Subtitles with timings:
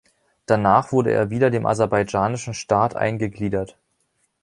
[0.47, 3.77] Danach wurde er wieder dem aserbaidschanischen Staat eingegliedert.